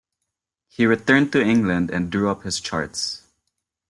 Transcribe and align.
He 0.67 0.87
returned 0.87 1.31
to 1.33 1.43
England 1.45 1.91
and 1.91 2.11
drew 2.11 2.31
up 2.31 2.41
his 2.41 2.59
charts. 2.59 3.21